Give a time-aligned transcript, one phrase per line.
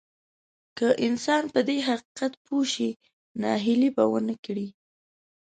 [0.77, 2.89] که انسان په دې حقيقت پوه شي
[3.41, 4.67] ناهيلي به ونه کړي.